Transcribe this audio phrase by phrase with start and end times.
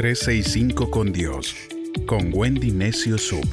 [0.00, 1.54] 365 con Dios,
[2.06, 3.44] con Wendy Necio Sub.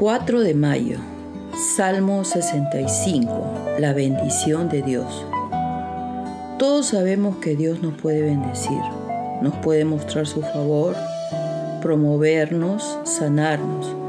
[0.00, 0.98] ...4 de mayo...
[1.76, 3.76] Salmo 65...
[3.78, 5.24] ...la bendición de Dios...
[6.58, 8.80] ...todos sabemos que Dios nos puede bendecir...
[9.42, 10.96] ...nos puede mostrar su favor...
[11.80, 14.03] ...promovernos, sanarnos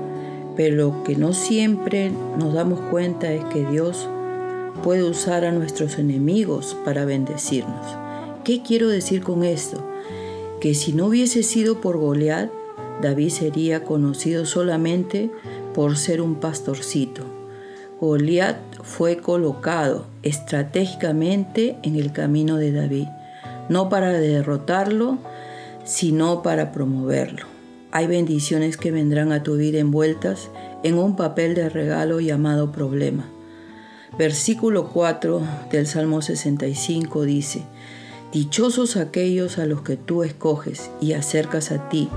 [0.55, 4.07] pero lo que no siempre nos damos cuenta es que Dios
[4.83, 7.85] puede usar a nuestros enemigos para bendecirnos.
[8.43, 9.83] ¿Qué quiero decir con esto?
[10.61, 12.49] Que si no hubiese sido por Goliat,
[13.01, 15.31] David sería conocido solamente
[15.73, 17.23] por ser un pastorcito.
[17.99, 23.07] Goliat fue colocado estratégicamente en el camino de David,
[23.69, 25.17] no para derrotarlo,
[25.83, 27.54] sino para promoverlo.
[27.91, 30.49] Hay bendiciones que vendrán a tu vida envueltas
[30.83, 33.25] en un papel de regalo llamado problema.
[34.17, 37.63] Versículo 4 del Salmo 65 dice,
[38.31, 42.09] Dichosos aquellos a los que tú escoges y acercas a ti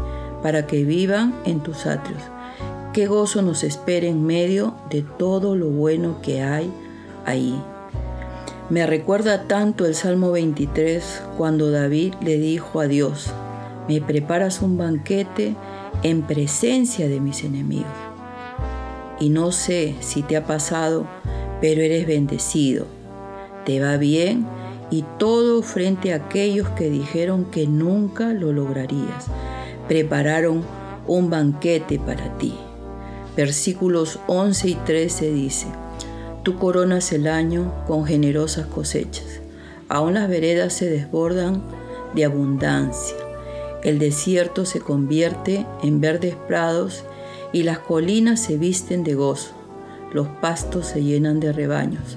[0.42, 2.22] para que vivan en tus atrios.
[2.92, 6.70] Qué gozo nos espera en medio de todo lo bueno que hay
[7.25, 7.60] ahí.
[8.70, 13.30] Me recuerda tanto el Salmo 23 cuando David le dijo a Dios,
[13.89, 15.56] me preparas un banquete
[16.03, 17.86] en presencia de mis enemigos.
[19.19, 21.06] Y no sé si te ha pasado,
[21.61, 22.86] pero eres bendecido.
[23.64, 24.47] Te va bien
[24.91, 29.27] y todo frente a aquellos que dijeron que nunca lo lograrías.
[29.89, 30.62] Prepararon
[31.06, 32.55] un banquete para ti.
[33.36, 35.66] Versículos 11 y 13 dice,
[36.42, 39.41] Tú coronas el año con generosas cosechas.
[39.89, 41.62] Aún las veredas se desbordan
[42.14, 43.27] de abundancia.
[43.82, 47.04] El desierto se convierte en verdes prados
[47.52, 49.52] y las colinas se visten de gozo.
[50.12, 52.16] Los pastos se llenan de rebaños,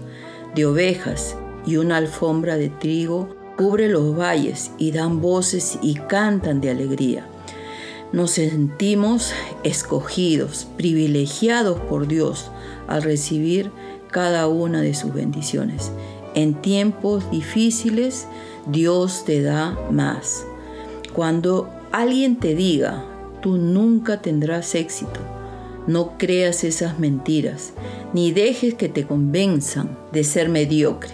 [0.56, 6.62] de ovejas y una alfombra de trigo cubre los valles y dan voces y cantan
[6.62, 7.28] de alegría.
[8.12, 9.31] Nos sentimos
[9.63, 12.50] escogidos, privilegiados por Dios
[12.88, 13.72] al recibir
[14.09, 15.91] cada una de sus bendiciones.
[16.34, 18.28] En tiempos difíciles
[18.68, 20.46] Dios te da más.
[21.14, 23.06] Cuando alguien te diga,
[23.42, 25.20] tú nunca tendrás éxito,
[25.88, 27.74] no creas esas mentiras,
[28.14, 31.12] ni dejes que te convenzan de ser mediocre.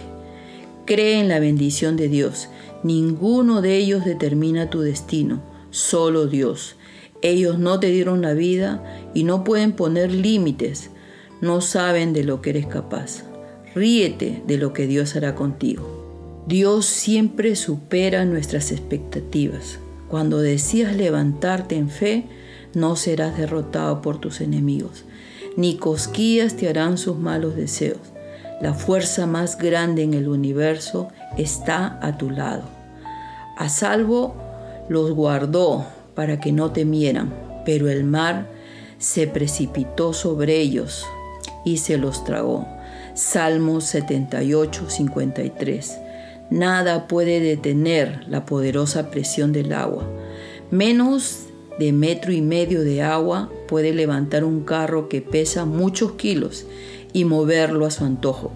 [0.84, 2.48] Cree en la bendición de Dios.
[2.82, 6.76] Ninguno de ellos determina tu destino, solo Dios.
[7.20, 8.84] Ellos no te dieron la vida
[9.14, 10.90] y no pueden poner límites.
[11.40, 13.24] No saben de lo que eres capaz.
[13.74, 16.44] Ríete de lo que Dios hará contigo.
[16.46, 19.80] Dios siempre supera nuestras expectativas.
[20.08, 22.24] Cuando decías levantarte en fe,
[22.74, 25.04] no serás derrotado por tus enemigos,
[25.56, 28.00] ni cosquillas te harán sus malos deseos.
[28.60, 32.62] La fuerza más grande en el universo está a tu lado.
[33.56, 34.34] A salvo
[34.88, 38.48] los guardó para que no temieran, pero el mar
[38.98, 41.06] se precipitó sobre ellos
[41.64, 42.66] y se los tragó.
[43.14, 45.98] Salmo 78, 53.
[46.50, 50.04] Nada puede detener la poderosa presión del agua.
[50.70, 51.48] Menos
[51.78, 56.66] de metro y medio de agua puede levantar un carro que pesa muchos kilos
[57.12, 58.52] y moverlo a su antojo.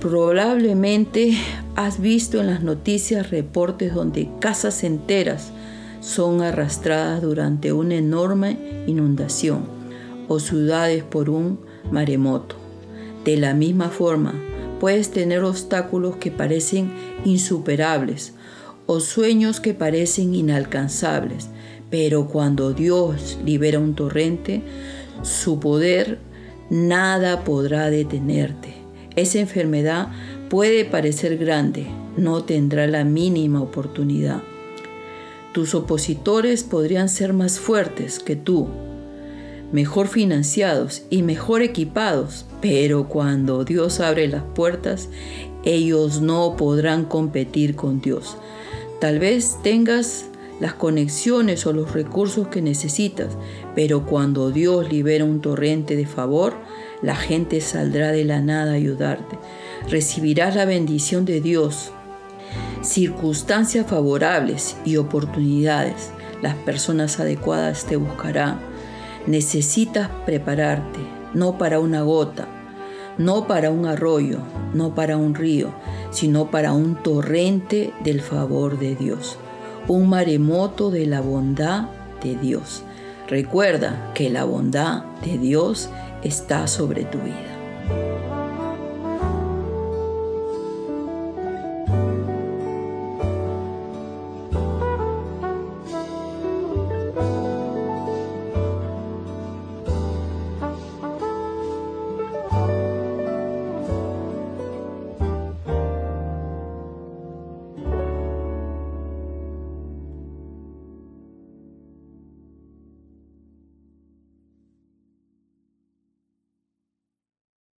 [0.00, 1.36] Probablemente
[1.74, 5.52] has visto en las noticias reportes donde casas enteras
[6.00, 9.64] son arrastradas durante una enorme inundación
[10.28, 12.56] o ciudades por un maremoto.
[13.24, 14.34] De la misma forma,
[14.82, 16.90] puedes tener obstáculos que parecen
[17.24, 18.32] insuperables
[18.86, 21.50] o sueños que parecen inalcanzables,
[21.88, 24.60] pero cuando Dios libera un torrente,
[25.22, 26.18] su poder
[26.68, 28.74] nada podrá detenerte.
[29.14, 30.08] Esa enfermedad
[30.50, 34.42] puede parecer grande, no tendrá la mínima oportunidad.
[35.52, 38.66] Tus opositores podrían ser más fuertes que tú,
[39.70, 45.10] mejor financiados y mejor equipados, pero cuando Dios abre las puertas,
[45.64, 48.38] ellos no podrán competir con Dios.
[49.00, 50.26] Tal vez tengas
[50.60, 53.36] las conexiones o los recursos que necesitas,
[53.74, 56.54] pero cuando Dios libera un torrente de favor,
[57.02, 59.38] la gente saldrá de la nada a ayudarte.
[59.90, 61.90] Recibirás la bendición de Dios,
[62.80, 66.12] circunstancias favorables y oportunidades.
[66.40, 68.72] Las personas adecuadas te buscarán
[69.26, 70.98] Necesitas prepararte,
[71.34, 72.46] no para una gota,
[73.18, 74.38] no para un arroyo,
[74.74, 75.68] no para un río,
[76.10, 79.38] sino para un torrente del favor de Dios,
[79.88, 81.88] un maremoto de la bondad
[82.22, 82.82] de Dios.
[83.28, 85.88] Recuerda que la bondad de Dios
[86.22, 88.41] está sobre tu vida.